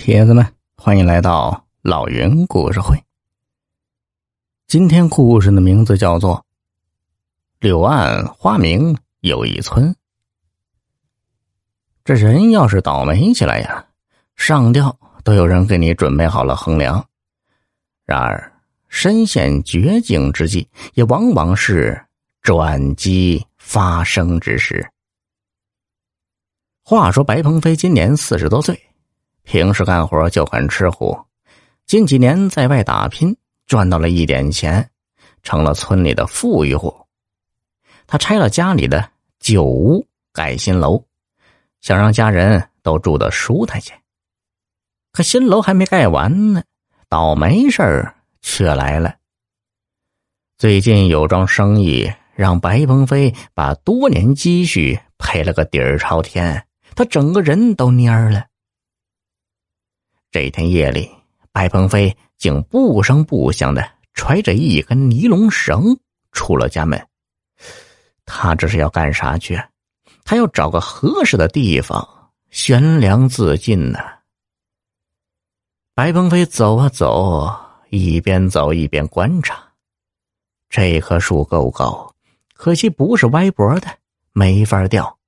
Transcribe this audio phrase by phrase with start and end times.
[0.00, 2.98] 铁子们，欢迎来到老云故事会。
[4.66, 6.36] 今天故事的名字叫做
[7.58, 9.90] 《柳暗花明又一村》。
[12.02, 13.86] 这人要是倒霉起来呀，
[14.36, 17.06] 上吊都有人给你准备好了横梁。
[18.06, 18.50] 然而，
[18.88, 22.06] 身陷绝境之际，也往往是
[22.40, 24.90] 转机发生之时。
[26.82, 28.80] 话说，白鹏飞今年四十多岁。
[29.50, 31.18] 平时干活就很吃苦，
[31.84, 33.36] 近几年在外打拼，
[33.66, 34.88] 赚到了一点钱，
[35.42, 36.96] 成了村里的富裕户。
[38.06, 41.02] 他拆了家里的旧屋，盖新楼，
[41.80, 43.92] 想让家人都住得舒坦些。
[45.10, 46.62] 可新楼还没盖完呢，
[47.08, 49.16] 倒霉事儿却来了。
[50.58, 56.64] 最近有桩生意让白鹏飞把多年积蓄赔了个底儿朝天，
[56.94, 58.46] 他整个人都蔫了。
[60.30, 61.10] 这天夜里，
[61.52, 65.98] 白鹏飞竟不声不响的揣着一根尼龙绳
[66.32, 67.04] 出了家门。
[68.24, 69.60] 他这是要干啥去？
[70.24, 73.98] 他要找个合适的地方悬梁自尽呢。
[75.94, 77.52] 白鹏飞走啊走，
[77.90, 79.60] 一边走一边观察。
[80.68, 82.14] 这棵树够高，
[82.54, 83.88] 可惜不是歪脖的，
[84.32, 85.18] 没法吊。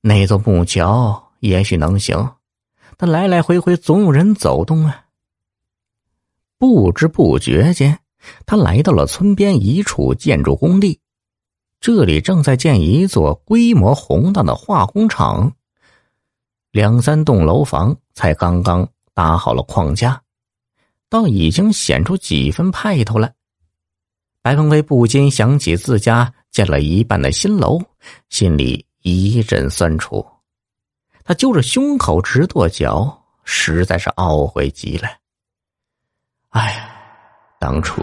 [0.00, 2.32] 那座木桥也许能行。
[3.00, 5.06] 他来来回回总有人走动啊。
[6.58, 7.98] 不知不觉间，
[8.44, 11.00] 他来到了村边一处建筑工地，
[11.80, 15.50] 这里正在建一座规模宏大的化工厂。
[16.72, 20.20] 两三栋楼房才刚刚搭好了框架，
[21.08, 23.32] 倒已经显出几分派头了。
[24.42, 27.80] 白鹏飞不禁想起自家建了一半的新楼，
[28.28, 30.22] 心里一阵酸楚。
[31.24, 35.08] 他揪着胸口直跺脚，实在是懊悔极了。
[36.50, 36.90] 哎呀，
[37.60, 38.02] 当初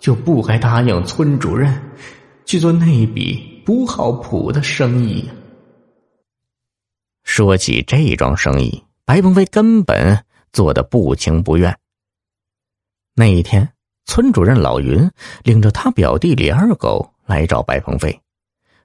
[0.00, 1.78] 就不该答应村主任
[2.46, 5.28] 去做那笔不靠谱的生意。
[7.22, 11.76] 说起这桩生意，白鹏飞根本做的不情不愿。
[13.14, 13.70] 那一天，
[14.04, 15.10] 村主任老云
[15.42, 18.20] 领着他表弟李二狗来找白鹏飞，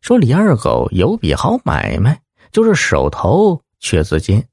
[0.02, 2.22] 说李二狗有笔好买卖，
[2.52, 3.62] 就是手头。
[3.82, 4.46] 缺资金，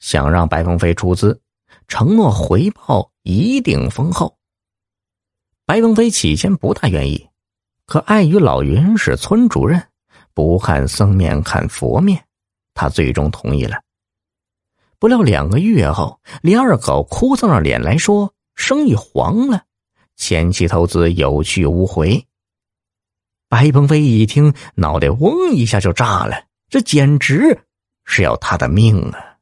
[0.00, 1.40] 想让白鹏飞出资，
[1.86, 4.36] 承诺回报一定丰厚。
[5.64, 7.28] 白鹏飞起先不大愿意，
[7.86, 9.80] 可碍于老云是村主任，
[10.34, 12.24] 不看僧面看佛面，
[12.74, 13.80] 他最终同意了。
[14.98, 19.62] 不料两个月后，李二狗哭丧着脸来说：“生意黄了，
[20.16, 22.26] 前期投资有去无回。”
[23.48, 27.56] 白鹏飞一听，脑袋嗡一下就炸了，这简直……
[28.04, 29.38] 是要他的命啊！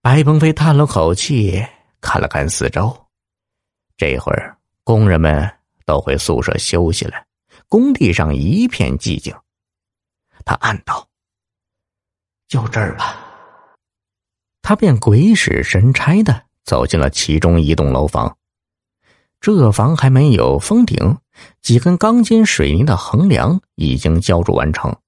[0.00, 1.62] 白鹏飞叹了口气，
[2.00, 2.96] 看了看四周，
[3.98, 5.46] 这会儿工人们
[5.84, 7.26] 都回宿舍休息了，
[7.68, 9.36] 工地上一片寂静。
[10.46, 11.06] 他暗道
[12.48, 13.14] ：“就这儿吧。”
[14.62, 18.34] 他便鬼使神差的走进了其中一栋楼房。
[19.42, 21.18] 这房还没有封顶，
[21.60, 24.98] 几根钢筋水泥的横梁已经浇筑完成。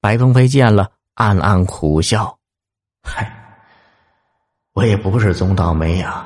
[0.00, 2.38] 白鹏飞见了，暗暗苦笑
[3.02, 3.32] ：“嗨，
[4.72, 6.24] 我也不是总倒霉呀！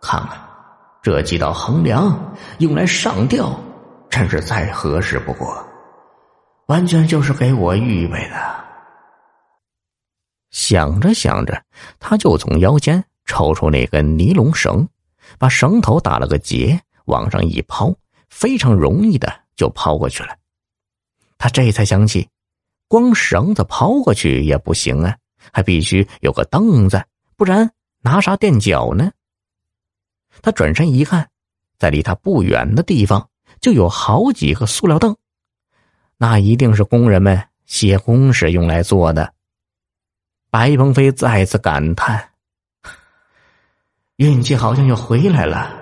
[0.00, 0.38] 看看
[1.02, 2.16] 这几道横梁，
[2.58, 3.58] 用来上吊，
[4.08, 5.66] 真是再合适不过，
[6.66, 8.64] 完全就是给我预备的。”
[10.50, 11.62] 想着想着，
[11.98, 14.88] 他就从腰间抽出那根尼龙绳，
[15.38, 17.92] 把绳头打了个结，往上一抛，
[18.28, 20.36] 非常容易的就抛过去了。
[21.36, 22.28] 他这才想起。
[22.88, 25.16] 光绳子抛过去也不行啊，
[25.52, 27.04] 还必须有个凳子，
[27.36, 29.12] 不然拿啥垫脚呢？
[30.42, 31.28] 他转身一看，
[31.78, 33.28] 在离他不远的地方
[33.60, 35.16] 就有好几个塑料凳，
[36.16, 39.34] 那一定是工人们歇工时用来坐的。
[40.50, 42.30] 白鹏飞再次感叹
[44.16, 45.78] ：“运气好像又回来了，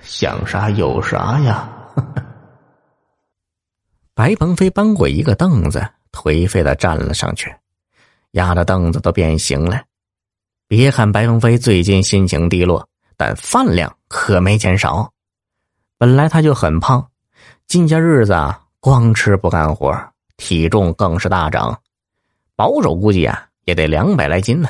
[0.00, 1.68] 想啥有啥呀！”
[4.14, 5.90] 白鹏飞搬过一个凳子。
[6.12, 7.54] 颓废的站了上去，
[8.32, 9.82] 压的凳子都变形了。
[10.66, 15.10] 别看白龙飞最近心情低落，但饭量可没减少。
[15.96, 17.10] 本来他就很胖，
[17.66, 18.34] 近些日子，
[18.80, 19.96] 光吃不干活，
[20.36, 21.80] 体重更是大涨，
[22.54, 24.68] 保守估计啊，也得两百来斤呢。